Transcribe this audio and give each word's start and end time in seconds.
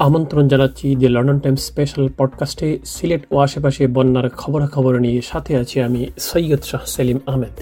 আমন্ত্রণ 0.00 0.48
জানাচ্ছি 0.48 0.96
the 0.96 1.08
London 1.08 1.38
Times 1.38 1.60
special 1.60 2.08
পডকাস্টে 2.16 2.78
সিলেট 2.84 3.22
ও 3.30 3.38
আশেপাশে 3.38 3.86
বন্যার 3.86 4.30
খবরাখবর 4.30 4.98
নিয়ে 4.98 5.20
সাথে 5.22 5.56
আছি 5.56 5.80
আমি 5.80 6.06
সৈয়দ 6.18 6.62
শাহ 6.62 6.84
সেলিম 6.84 7.18
আহমেদ। 7.26 7.60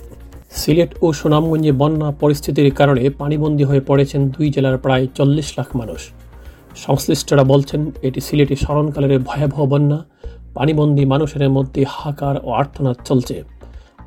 সিলেট 0.51 0.95
ও 1.03 1.13
সুনামগঞ্জে 1.13 1.73
বন্যা 1.73 2.11
পরিস্থিতির 2.11 2.75
কারণে 2.75 3.11
পানিবন্দী 3.11 3.65
হয়ে 3.65 3.81
পড়েছেন 3.81 4.29
দুই 4.29 4.51
জেলার 4.51 4.79
প্রায় 4.79 5.07
চল্লিশ 5.15 5.59
লাখ 5.59 5.77
মানুষ। 5.77 6.11
সংশ্লিষ্টরা 6.77 7.45
বলছেন, 7.45 7.93
এটি 8.03 8.21
সিলেটে 8.21 8.57
স্মরণকালের 8.57 9.19
ভয়াবহ 9.19 9.67
বন্যা, 9.67 10.05
পানিবন্দী 10.55 11.05
মানুষের 11.05 11.51
মধ্যে 11.51 11.85
হাকার 11.89 12.37
ও 12.43 12.51
আর্থনাদ 12.51 12.97
চলছে। 13.05 13.43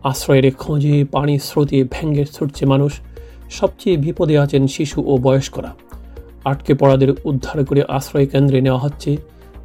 আশ্রয়ের 0.04 0.56
খোঁজে 0.56 1.06
পানি 1.12 1.40
স্রোতে 1.40 1.84
ভেঙ্গে 1.92 2.26
ছুটছে 2.26 2.66
মানুষ, 2.66 3.00
সবচেয়ে 3.50 3.98
বিপদে 3.98 4.38
আছেন 4.38 4.68
শিশু 4.68 5.04
ও 5.06 5.18
বয়স্করা। 5.18 5.76
আটকে 6.46 6.74
পড়াদের 6.74 7.14
উদ্ধার 7.24 7.66
করে 7.66 7.84
আশ্রয় 7.88 8.26
কেন্দ্রে 8.26 8.62
নেওয়া 8.62 8.80
হচ্ছে। 8.80 9.18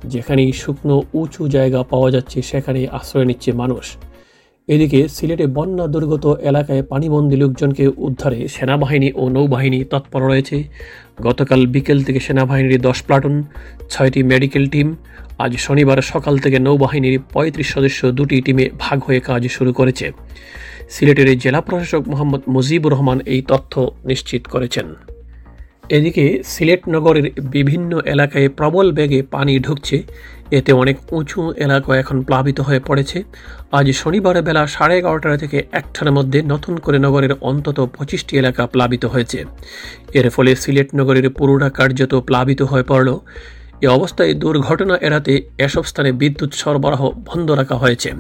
যেখানেই 0.04 0.52
শুকনো, 0.52 1.02
উঁচু 1.14 1.48
জায়গা 1.48 1.82
পাওয়া 1.82 2.10
যাচ্ছে, 2.10 2.42
সেখানে 2.42 2.86
আশ্রয় 2.86 3.24
নিচ্ছে 3.24 3.52
মানুষ। 3.52 3.96
এদিকে 4.68 5.08
সিলেটে 5.08 5.46
বন্যা 5.46 5.86
দুর্গত 5.86 6.26
এলাকায় 6.26 6.82
পানিবন্দী 6.82 7.36
লোকজনকে 7.36 7.88
উদ্ধারে 7.88 8.48
সেনাবাহিনী 8.48 9.12
ও 9.14 9.28
নৌবাহিনী 9.28 9.84
তৎপর 9.84 10.22
রয়েছে। 10.22 10.64
গতকাল 11.22 11.66
বিকেল 11.66 12.02
থেকে 12.02 12.20
সেনাবাহিনীর 12.20 12.80
দশ 12.80 13.02
প্লাটুন, 13.02 13.42
ছয়টি 13.90 14.22
মেডিকেল 14.22 14.68
টিম, 14.68 14.96
আজ 15.38 15.56
শনিবার 15.56 16.02
সকাল 16.02 16.38
থেকে 16.38 16.58
নৌবাহিনীর 16.58 17.20
পঁয়ত্রিশ 17.32 17.72
সদস্য 17.72 18.10
দুটি 18.10 18.40
টিমে 18.40 18.70
ভাগ 18.78 19.02
হয়ে 19.02 19.20
কাজ 19.20 19.48
শুরু 19.48 19.72
করেছে। 19.72 20.12
সিলেটের 20.90 21.38
জেলা 21.38 21.60
প্রশাসক 21.60 22.08
মোহাম্মদ 22.08 22.40
মুজিবুর 22.48 22.92
রহমান 22.92 23.20
এই 23.20 23.42
তথ্য 23.42 23.90
নিশ্চিত 24.04 24.46
করেছেন। 24.46 24.94
এদিকে 25.88 26.42
সিলেট 26.44 26.88
নগরের 26.88 27.40
বিভিন্ন 27.40 28.00
এলাকায় 28.00 28.48
প্রবল 28.48 28.92
বেগে 28.92 29.22
পানি 29.22 29.58
ঢুকছে। 29.58 30.02
এতে 30.50 30.72
অনেক 30.72 31.12
উঁচু 31.12 31.52
এলাকা 31.52 31.96
এখন 31.96 32.22
প্লাবিত 32.22 32.60
হয়ে 32.60 32.80
পড়েছে। 32.80 33.22
আজ 33.72 33.90
শনিবার 33.90 34.42
বেলা 34.42 34.66
সাড়ে 34.66 34.98
এগারোটা 34.98 35.36
থেকে 35.36 35.62
একটার 35.72 36.12
মধ্যে 36.12 36.42
নতুন 36.42 36.76
করে 36.76 36.98
নগরের 36.98 37.30
অন্তত 37.40 37.88
পঁচিশটি 37.98 38.38
এলাকা 38.38 38.66
প্লাবিত 38.66 39.04
হয়েছে। 39.04 39.44
এর 40.14 40.30
ফলে 40.30 40.56
সিলেট 40.56 40.88
নগরের 40.94 41.30
পুরোটা 41.30 41.70
কার্যত 41.70 42.14
প্লাবিত 42.14 42.62
হয়ে 42.62 42.82
পড়ল। 42.82 43.18
এ 43.82 43.86
অবস্থায় 43.86 44.34
দুর্ঘটনা 44.34 44.96
এড়াতে 44.96 45.42
এসব 45.58 45.82
স্থানে 45.82 46.12
বিদ্যুৎ 46.12 46.54
সরবরাহ 46.54 47.10
বন্ধ 47.10 47.50
রাখা 47.50 47.76
হয়েছে। 47.76 48.12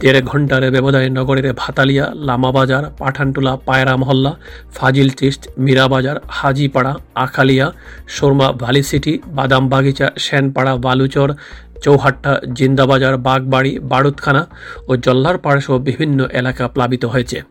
দেড় 0.00 0.20
ঘণ্টার 0.20 0.62
ব্যবধানে 0.70 1.08
নগরের 1.08 1.46
ভাতালিয়া, 1.52 2.04
লামাবাজার, 2.14 2.84
পাঠানটোলা, 2.98 3.52
পায়রা 3.66 3.96
মহল্লা, 3.96 4.32
ফাজিল 4.74 5.08
চিস্ট, 5.08 5.42
মীরাবাজার, 5.58 6.16
হাজিপাড়া, 6.28 6.92
আখালিয়া 7.14 7.72
সুরমা 8.08 8.52
ভ্যালি 8.52 8.82
সিটি, 8.82 9.18
বাদাম 9.26 9.68
বাগিচা, 9.68 10.06
সেনপাড়া, 10.18 10.76
বালুচর, 10.76 11.28
চৌহাট্টা, 11.84 12.40
জিন্দাবাজার, 12.54 13.16
বাগবাড়ি, 13.16 13.78
বারুদখানা 13.78 14.42
ও 14.88 14.96
জল্লারপাড়া 14.96 15.60
সহ 15.60 15.78
বিভিন্ন 15.78 16.18
এলাকা 16.32 16.68
প্লাবিত 16.68 17.04
হয়েছে। 17.04 17.42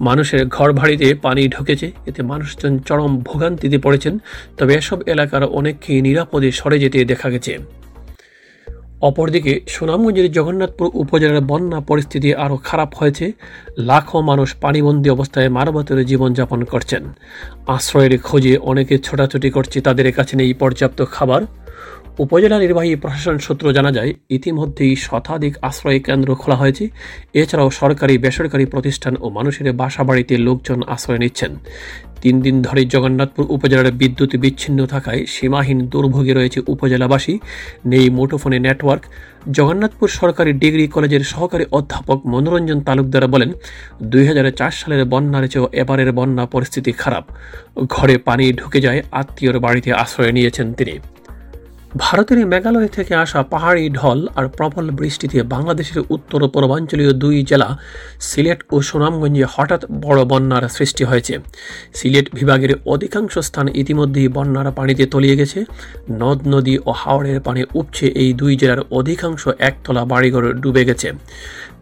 মানুষের 0.00 0.46
ঘর 0.46 0.72
ভাড়িতে 0.72 1.14
পানি 1.14 1.48
ঢুকেছে, 1.48 1.92
এতে 2.06 2.22
মানুষজন 2.22 2.78
চরম 2.78 3.12
ভোগান্তিতে 3.18 3.78
পড়েছেন, 3.78 4.18
তবে 4.58 4.74
এসব 4.74 4.98
এলাকার 5.06 5.44
অনেককেই 5.44 6.00
নিরাপদে 6.00 6.50
সরে 6.52 6.78
যেতে 6.78 7.04
দেখা 7.04 7.30
গেছে। 7.30 7.79
অপরদিকে 9.00 9.60
সুনামগঞ্জের 9.68 10.32
জগন্নাথপুর 10.32 10.90
উপজেলার 10.94 11.40
বন্যা 11.40 11.80
পরিস্থিতি 11.80 12.34
আরও 12.34 12.56
খারাপ 12.56 12.90
হয়েছে। 12.94 13.32
লাখো 13.78 14.20
মানুষ 14.20 14.54
পানিবন্দী 14.54 15.08
অবস্থায় 15.10 15.48
মারবাতের 15.48 16.06
জীবনযাপন 16.06 16.64
করছেন। 16.64 17.02
আশ্রয়ের 17.66 18.14
খোঁজে 18.18 18.54
অনেকে 18.70 18.98
ছোটাছুটি 18.98 19.50
করছে, 19.50 19.80
তাদের 19.80 20.12
কাছে 20.12 20.36
নেই 20.36 20.52
পর্যাপ্ত 20.54 21.04
খাবার। 21.04 21.42
উপজেলা 22.18 22.58
নির্বাহী 22.58 22.96
প্রশাসন 22.96 23.38
সূত্র 23.38 23.64
জানা 23.72 23.90
যায়, 23.92 24.14
ইতিমধ্যেই 24.30 24.96
শতাধিক 24.96 25.54
আশ্রয় 25.62 26.00
কেন্দ্র 26.06 26.34
খোলা 26.34 26.56
হয়েছে। 26.56 26.84
এছাড়াও 27.34 27.70
সরকারি, 27.70 28.18
বেসরকারি 28.18 28.64
প্রতিষ্ঠান 28.66 29.14
ও 29.20 29.26
মানুষের 29.28 29.72
বাসা 29.72 30.02
বাড়িতে 30.04 30.34
লোকজন 30.38 30.78
আশ্রয় 30.94 31.18
নিচ্ছেন। 31.18 31.52
তিন 32.22 32.40
দিন 32.40 32.56
ধরে 32.62 32.84
জগন্নাথপুর 32.84 33.44
উপজেলার 33.48 33.92
বিদ্যুৎ 33.92 34.36
বিচ্ছিন্ন 34.36 34.86
থাকায় 34.86 35.20
সীমাহীন 35.26 35.78
দুর্ভোগে 35.86 36.34
রয়েছে 36.34 36.60
উপজেলাবাসী। 36.66 37.34
নেই 37.86 38.06
মুঠোফোনে 38.10 38.58
নেটওয়ার্ক। 38.58 39.02
জগন্নাথপুর 39.52 40.08
সরকারি 40.08 40.52
ডিগ্রি 40.52 40.84
কলেজের 40.88 41.20
সহকারী 41.20 41.64
অধ্যাপক 41.70 42.18
মনোরঞ্জন 42.26 42.80
তালুকদার 42.80 43.24
বলেন, 43.28 43.50
দুই 44.02 44.26
হাজার 44.26 44.46
চার 44.50 44.70
সালের 44.70 45.04
বন্যার 45.04 45.44
চেয়েও 45.48 45.66
এবারের 45.72 46.12
বন্যা 46.12 46.44
পরিস্থিতি 46.46 46.92
খারাপ। 46.92 47.24
ঘরে 47.88 48.18
পানি 48.18 48.44
ঢুকে 48.52 48.80
যায়, 48.80 49.02
আত্মীয়র 49.12 49.56
বাড়িতে 49.58 49.92
আশ্রয় 49.92 50.32
নিয়েছেন 50.32 50.72
তিনি। 50.72 50.94
ভারতের 51.96 52.46
মেঘালয় 52.46 52.88
থেকে 52.88 53.14
আসা 53.14 53.42
পাহাড়ি 53.42 53.90
ঢল 53.90 54.28
আর 54.36 54.48
প্রবল 54.48 54.90
বৃষ্টিতে 54.90 55.42
বাংলাদেশের 55.42 56.02
উত্তর 56.10 56.48
পূর্বাঞ্চলীয় 56.48 57.12
দুই 57.12 57.42
জেলা, 57.42 57.78
সিলেট 58.20 58.62
ও 58.72 58.82
সুনামগঞ্জে 58.82 59.46
হঠাৎ 59.50 59.84
বড় 59.90 60.24
বন্যার 60.24 60.68
সৃষ্টি 60.68 61.04
হয়েছে। 61.04 61.38
সিলেট 61.94 62.34
বিভাগের 62.34 62.72
অধিকাংশ 62.86 63.38
স্থান 63.38 63.68
ইতিমধ্যেই 63.74 64.28
বন্যার 64.28 64.72
পানিতে 64.72 65.06
তলিয়ে 65.06 65.36
গেছে। 65.36 65.64
নদ, 66.10 66.38
নদী 66.48 66.78
ও 66.86 66.90
হাওড়ের 66.92 67.40
পানি 67.40 67.64
উপচে 67.74 68.06
এই 68.06 68.32
দুই 68.32 68.56
জেলার 68.56 68.80
অধিকাংশ 68.90 69.48
একতলা 69.58 70.04
বাড়িঘর 70.04 70.52
ডুবে 70.52 70.84
গেছে। 70.84 71.12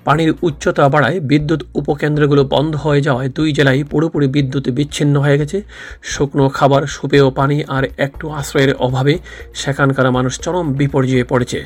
পানির 0.04 0.30
উচ্চতা 0.42 0.84
বাড়ায় 0.88 1.18
বিদ্যুৎ 1.20 1.60
উপকেন্দ্রগুলো 1.74 2.42
বন্ধ 2.44 2.76
হয়ে 2.76 3.00
যাওয়ায় 3.00 3.28
দুই 3.28 3.48
জেলায় 3.52 3.84
পুরোপুরি 3.84 4.26
বিদ্যুৎ 4.26 4.64
বিচ্ছিন্ন 4.68 5.14
হয়ে 5.20 5.38
গেছে। 5.38 5.58
শুকনো 6.02 6.48
খাবার, 6.48 6.82
সুপেয় 6.86 7.30
পানি 7.30 7.56
আর 7.76 7.84
একটু 7.98 8.24
আশ্রয়ের 8.30 8.72
অভাবে 8.76 9.14
সেখানকার 9.54 10.06
মানুষ 10.10 10.32
চরম 10.40 10.66
বিপর্যয়ে 10.72 11.24
পড়েছে। 11.24 11.58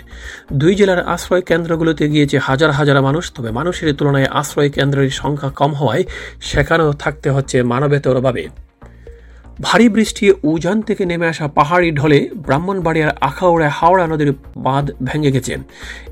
দুই 0.52 0.74
জেলার 0.74 1.00
আশ্রয় 1.14 1.42
কেন্দ্রগুলোতে 1.42 2.04
গিয়েছে 2.08 2.36
হাজার 2.38 2.70
হাজার 2.70 3.02
মানুষ, 3.02 3.24
তবে 3.32 3.50
মানুষের 3.50 3.88
তুলনায় 3.94 4.28
আশ্রয় 4.40 4.70
কেন্দ্রের 4.70 5.10
সংখ্যা 5.22 5.50
কম 5.50 5.70
হওয়ায় 5.74 6.04
সেখানেও 6.40 6.90
থাকতে 6.92 7.28
হচ্ছে 7.30 7.56
মানবেতরভাবে। 7.62 8.44
ভারী 9.60 9.88
বৃষ্টি 9.88 10.32
উজান 10.42 10.82
থেকে 10.82 11.06
নেমে 11.06 11.26
আসা 11.26 11.48
পাহাড়ি 11.48 11.90
ঢলে 11.90 12.30
ব্রাহ্মণবাড়িয়ার 12.36 13.10
আখাউড়ায় 13.20 13.70
হাওড়া 13.70 14.06
নদীর 14.06 14.32
বাঁধ 14.56 14.90
ভেঙে 15.04 15.30
গেছে। 15.30 15.56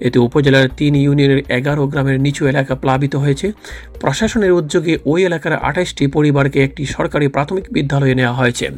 এতে 0.01 0.19
উপজেলার 0.19 0.69
তিন 0.77 0.95
ইউনিয়নের 0.95 1.51
এগারো 1.51 1.87
গ্রামের 1.87 2.21
নিচু 2.21 2.47
এলাকা 2.47 2.75
প্লাবিত 2.75 3.17
হয়েছে। 3.17 3.53
প্রশাসনের 4.01 4.53
উদ্যোগে 4.53 4.99
ওই 5.05 5.25
এলাকার 5.25 5.53
আঠাশটি 5.53 6.07
পরিবারকে 6.07 6.65
একটি 6.65 6.87
সরকারি 6.87 7.29
প্রাথমিক 7.29 7.65
বিদ্যালয়ে 7.73 8.15
নেওয়া 8.15 8.35
হয়েছে। 8.35 8.71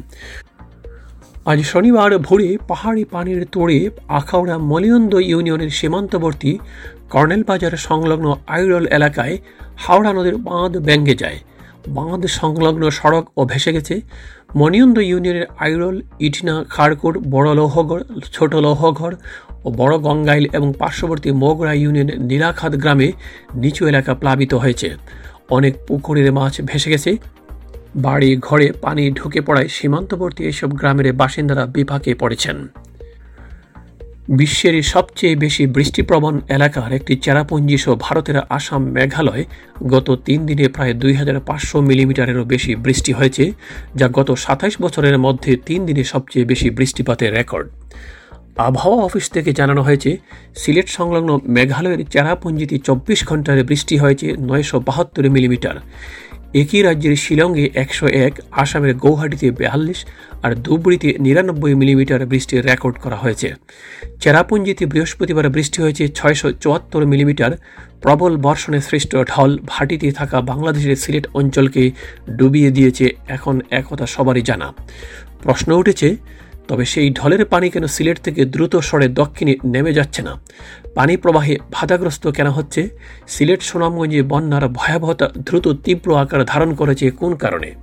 আজ 1.45 1.59
শনিবার 1.61 2.17
ভোরে 2.17 2.57
পাহাড়ি 2.67 3.03
পানির 3.03 3.45
তোড়ে 3.51 3.89
আখাউড়া 4.07 4.57
মলিয়ন্দ 4.57 5.13
ইউনিয়নের 5.13 5.69
সীমান্তবর্তী 5.69 6.57
কর্নেল 7.09 7.43
বাজার 7.43 7.71
সংলগ্ন 7.71 8.35
আইরল 8.47 8.85
এলাকায় 8.87 9.37
হাওড়া 9.77 10.13
নদীর 10.13 10.37
বাঁধ 10.37 10.77
ভেঙে 10.77 11.15
যায়। 11.15 11.39
বাঁধ 11.87 12.25
সংলগ্ন 12.25 12.89
সড়ক 12.89 13.25
ও 13.37 13.45
ভেসে 13.45 13.71
গেছে। 13.73 14.01
মনিয়ন্দ 14.55 14.97
ইউনিয়নের 14.97 15.45
আইরল, 15.59 16.01
ইটিনা, 16.19 16.65
খাড়কুট, 16.69 17.17
বড় 17.17 17.55
লৌহগড়, 17.55 18.03
ছোট 18.33 18.55
লৌহঘর 18.55 19.15
ও 19.65 19.71
বড় 19.71 19.97
গঙ্গাইল 19.97 20.45
এবং 20.53 20.73
পার্শ্ববর্তী 20.79 21.31
মোগরা 21.31 21.73
ইউনিয়নের 21.73 22.21
নীলাখাত 22.21 22.75
গ্রামে 22.75 23.11
নিচু 23.55 23.87
এলাকা 23.87 24.13
প্লাবিত 24.13 24.53
হয়েছে। 24.53 24.95
অনেক 25.49 25.73
পুকুরের 25.87 26.33
মাছ 26.33 26.61
ভেসে 26.61 26.91
গেছে। 26.91 27.17
বাড়ি 27.95 28.37
ঘরে 28.41 28.71
পানি 28.81 29.11
ঢুকে 29.11 29.41
পড়ায় 29.41 29.67
সীমান্তবর্তী 29.67 30.43
এসব 30.43 30.71
গ্রামের 30.71 31.13
বাসিন্দারা 31.13 31.65
বিপাকে 31.65 32.15
পড়েছেন। 32.15 32.67
বিশ্বের 34.27 34.83
সবচেয়ে 34.83 35.35
বেশি 35.35 35.67
বৃষ্টিপ্রবণ 35.67 36.41
এলাকার 36.47 36.93
একটি 36.93 37.15
চেরাপুঞ্জি 37.15 37.77
সহ 37.77 37.95
ভারতের 37.99 38.37
আসাম 38.49 38.83
মেঘালয় 38.85 39.45
গত 39.87 40.17
তিন 40.25 40.45
দিনে 40.45 40.67
প্রায় 40.69 40.93
দুই 40.93 41.13
হাজার 41.13 41.39
পাঁচশো 41.39 41.81
মিলিমিটারেরও 41.81 42.45
বেশি 42.45 42.75
বৃষ্টি 42.75 43.13
হয়েছে, 43.13 43.51
যা 43.95 44.07
গত 44.07 44.31
সাতাইশ 44.31 44.81
বছরের 44.81 45.17
মধ্যে 45.19 45.57
তিন 45.65 45.85
দিনে 45.85 46.03
সবচেয়ে 46.03 46.45
বেশি 46.45 46.69
বৃষ্টিপাতের 46.69 47.33
রেকর্ড। 47.33 47.67
আবহাওয়া 48.57 49.03
অফিস 49.03 49.29
থেকে 49.29 49.53
জানানো 49.53 49.81
হয়েছে, 49.81 50.17
সিলেট 50.55 50.87
সংলগ্ন 50.87 51.39
মেঘালয়ের 51.47 52.05
চেরাপুঞ্জিতে 52.09 52.77
চব্বিশ 52.77 53.25
ঘণ্টার 53.25 53.63
বৃষ্টি 53.63 53.97
হয়েছে 53.97 54.33
নয়শো 54.37 54.79
বাহাত্তর 54.79 55.29
মিলিমিটার। 55.29 55.75
একই 56.61 56.81
রাজ্যের 56.81 57.15
শিলংয়ে 57.15 57.65
একশো 57.83 58.07
এক, 58.25 58.33
আসামের 58.63 58.93
গৌহাটিতে 59.03 59.47
বেয়াল্লিশ 59.51 59.99
আর 60.43 60.51
ধুবড়িতে 60.55 61.09
নিরানব্বই 61.19 61.73
মিলিমিটার 61.73 62.21
বৃষ্টির 62.25 62.65
রেকর্ড 62.65 62.95
করা 62.99 63.15
হয়েছে। 63.15 63.47
চেরাপুঞ্জিতে 64.21 64.83
বৃহস্পতিবার 64.85 65.45
বৃষ্টি 65.49 65.77
হয়েছে 65.81 66.03
ছয়শো 66.07 66.47
চুয়াত্তর 66.51 67.01
মিলিমিটার। 67.05 67.51
প্রবল 68.01 68.33
বর্ষণে 68.37 68.79
সৃষ্ট 68.81 69.11
ঢল 69.31 69.51
ভাটিতে 69.65 70.07
থাকা 70.11 70.37
বাংলাদেশের 70.41 70.95
সিলেট 70.95 71.25
অঞ্চলকে 71.33 71.83
ডুবিয়ে 72.37 72.71
দিয়েছে 72.71 73.05
এখন 73.27 73.55
একথা 73.79 74.05
সবারই 74.05 74.41
জানা। 74.41 74.67
প্রশ্ন 75.43 75.69
উঠেছে 75.73 76.09
তবে 76.67 76.85
সেই 76.85 77.09
ঢলের 77.09 77.45
পানি 77.45 77.69
কেন 77.69 77.87
সিলেট 77.87 78.19
থেকে 78.19 78.45
দ্রুত 78.45 78.75
সরে 78.75 79.07
দক্ষিণে 79.07 79.55
নেমে 79.65 79.93
যাচ্ছে 79.93 80.21
না? 80.21 80.41
পানি 80.95 81.17
প্রবাহে 81.17 81.57
বাধাগ্রস্ত 81.71 82.27
কেন 82.27 82.49
হচ্ছে? 82.49 82.89
সিলেট 83.27 83.61
সুনামগঞ্জে 83.61 84.21
বন্যার 84.21 84.67
ভয়াবহতা 84.67 85.29
দ্রুত 85.45 85.67
তীব্র 85.67 86.17
আকার 86.17 86.45
ধারণ 86.45 86.75
করেছে 86.75 87.11
কোন 87.11 87.35
কারণে? 87.35 87.73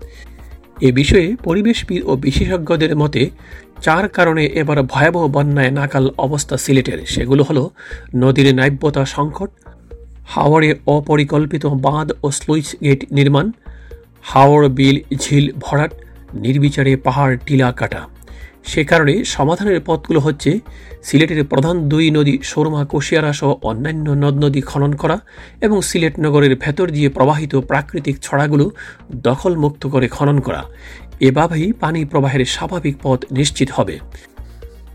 এ 0.80 0.92
বিষয়ে 0.92 1.36
পরিবেশবিদ 1.44 2.02
ও 2.04 2.16
বিশেষজ্ঞদের 2.16 2.96
মতে, 2.96 3.30
চার 3.82 4.08
কারণে 4.08 4.46
এবার 4.46 4.82
ভয়াবহ 4.82 5.28
বন্যায় 5.28 5.70
নাকাল 5.70 6.10
অবস্থা 6.18 6.56
সিলেটের। 6.56 7.06
সেগুলো 7.06 7.42
হলো, 7.42 7.70
নদীর 8.16 8.54
নাব্যতা 8.54 9.04
সংকট, 9.04 9.50
হাওড়ে 10.26 10.74
অপরিকল্পিত 10.86 11.66
বাঁধ 11.66 12.12
ও 12.22 12.30
স্লুইস 12.30 12.76
গেট 12.82 13.12
নির্মাণ, 13.12 13.52
হাওড় 14.22 14.68
বিল 14.68 15.00
ঝিল 15.16 15.52
ভরাট, 15.58 15.92
নির্বিচারে 16.34 16.96
পাহাড় 16.96 17.36
টিলা 17.46 17.72
কাটা। 17.72 18.19
সে 18.64 18.84
কারণে 18.84 19.24
সমাধানের 19.24 19.80
পথগুলো 19.86 20.20
হচ্ছে 20.20 20.60
সিলেটের 21.02 21.44
প্রধান 21.44 21.88
দুই 21.88 22.10
নদী 22.10 22.38
সুরমা 22.42 22.84
কুশিয়ারা 22.84 23.32
সহ 23.32 23.54
অন্যান্য 23.62 24.10
নদ 24.10 24.44
নদী 24.44 24.60
খনন 24.60 24.92
করা 24.92 25.20
এবং 25.60 25.82
সিলেট 25.82 26.14
নগরের 26.20 26.56
ভেতর 26.56 26.90
দিয়ে 26.90 27.08
প্রবাহিত 27.08 27.56
প্রাকৃতিক 27.56 28.16
ছড়াগুলো 28.22 28.70
দখলমুক্ত 29.14 29.86
করে 29.86 30.08
খনন 30.08 30.40
করা। 30.40 30.64
এভাবেই 31.20 31.72
পানি 31.72 32.04
প্রবাহের 32.04 32.44
স্বাভাবিক 32.44 32.96
পথ 33.02 33.32
নিশ্চিত 33.32 33.70
হবে। 33.70 33.98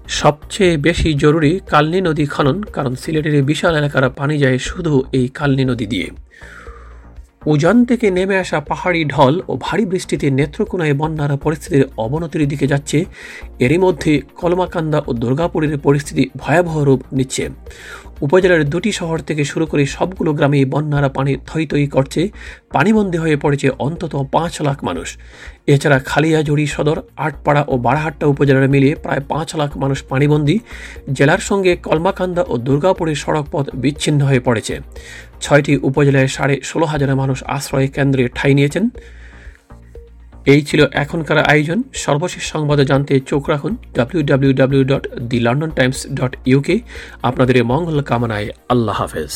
সবচেয়ে 0.08 0.78
বেশি 0.78 1.14
জরুরি 1.14 1.60
কালনী 1.70 2.02
নদী 2.02 2.26
খনন, 2.26 2.64
কারণ 2.64 2.96
সিলেটের 2.96 3.44
বিশাল 3.44 3.76
এলাকার 3.76 4.10
পানি 4.10 4.38
যায় 4.38 4.58
শুধু 4.58 5.04
এই 5.12 5.28
কালনী 5.28 5.66
নদী 5.66 5.86
দিয়ে। 5.86 6.10
উজান 7.48 7.86
থেকে 7.86 8.12
নেমে 8.12 8.38
আসা 8.38 8.60
পাহাড়ি 8.60 9.06
ঢল 9.06 9.42
ও 9.48 9.58
ভারী 9.58 9.86
বৃষ্টিতে 9.86 10.30
নেত্রকোনায় 10.30 10.94
বন্যার 10.94 11.38
পরিস্থিতির 11.38 11.84
অবনতির 11.98 12.48
দিকে 12.48 12.68
যাচ্ছে। 12.68 13.06
এরই 13.60 13.78
মধ্যে 13.78 14.22
কলমাকান্দা 14.36 15.04
ও 15.08 15.14
দুর্গাপুরের 15.14 15.78
পরিস্থিতি 15.78 16.30
ভয়াবহ 16.38 16.84
রূপ 16.84 17.02
নিচ্ছে। 17.14 17.50
উপজেলার 18.22 18.70
দুটি 18.70 18.92
শহর 18.92 19.20
থেকে 19.20 19.44
শুরু 19.44 19.66
করে 19.66 19.86
সবগুলো 19.86 20.34
গ্রামে 20.34 20.66
বন্যারা 20.66 21.10
পানি 21.10 21.38
থই 21.46 21.88
করছে। 21.88 22.30
পানিবন্দী 22.76 23.18
হয়ে 23.24 23.38
পড়েছে 23.44 23.68
অন্তত 23.86 24.14
পাঁচ 24.36 24.54
লাখ 24.68 24.78
মানুষ। 24.90 25.08
এছাড়া 25.74 25.98
খালিয়াজুড়ি 26.10 26.66
সদর, 26.76 26.98
আটপাড়া 27.26 27.62
ও 27.72 27.74
বারাহাট্টা 27.86 28.26
উপজেলার 28.34 28.72
মিলিয়ে 28.74 28.96
প্রায় 29.04 29.22
পাঁচ 29.32 29.50
লাখ 29.62 29.72
মানুষ 29.84 30.00
পানিবন্দী। 30.12 30.56
জেলার 31.18 31.42
সঙ্গে 31.50 31.72
কলমাকান্দা 31.88 32.44
ও 32.52 32.54
দুর্গাপুরের 32.68 33.18
সড়ক 33.24 33.46
পথ 33.54 33.66
বিচ্ছিন্ন 33.84 34.20
হয়ে 34.30 34.42
পড়েছে। 34.48 34.76
ছয়টি 35.44 35.74
উপজেলায় 35.90 36.30
সাড়ে 36.36 36.56
ষোলো 36.70 36.86
হাজার 36.92 37.12
মানুষ 37.22 37.38
আশ্রয় 37.56 37.88
কেন্দ্রে 37.96 38.24
ঠাঁই 38.38 38.54
নিয়েছেন। 38.58 38.86
এই 40.54 40.62
ছিল 40.70 40.82
এখনকার 41.04 41.40
আয়োজন। 41.52 41.80
সর্বশেষ 42.06 42.44
সংবাদে 42.54 42.84
জানতে 42.92 43.14
চোখ 43.32 43.44
রাখুন 43.54 43.74
W 44.30 44.84
dot 44.92 45.04
the 45.30 45.38
London 45.46 45.72
Times 45.78 46.00
dot 46.18 46.34
UK 46.52 46.76
আপনাদের 47.30 47.56
মঙ্গল 47.72 47.98
কামনায় 48.10 48.48
আল্লাহ 48.74 48.96
হাফেজ। 49.02 49.32